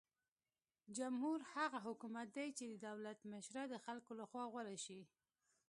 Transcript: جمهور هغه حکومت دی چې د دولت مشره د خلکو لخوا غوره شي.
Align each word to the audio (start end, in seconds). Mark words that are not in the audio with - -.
جمهور 0.97 1.39
هغه 1.53 1.79
حکومت 1.87 2.27
دی 2.37 2.47
چې 2.57 2.63
د 2.67 2.73
دولت 2.87 3.19
مشره 3.31 3.63
د 3.69 3.75
خلکو 3.85 4.11
لخوا 4.21 4.43
غوره 4.51 4.77
شي. 4.85 5.01